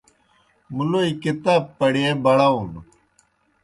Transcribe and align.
مُلوئے 0.75 1.09
کِتاب 1.23 1.61
پڑیے 1.77 2.09
بڑاؤن۔ 2.23 2.71